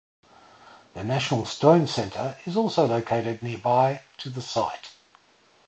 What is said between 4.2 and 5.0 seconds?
the site.